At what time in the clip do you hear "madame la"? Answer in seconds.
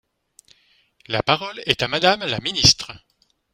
1.87-2.39